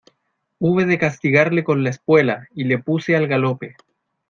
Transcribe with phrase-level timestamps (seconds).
[0.57, 3.75] hube de castigarle con la espuela, y le puse al galope.